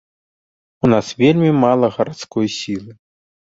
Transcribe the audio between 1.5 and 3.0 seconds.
мала гарадской сілы.